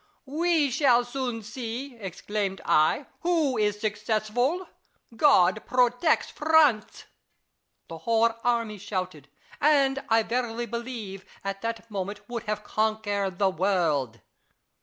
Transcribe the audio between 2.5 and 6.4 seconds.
I," who is successful: God protects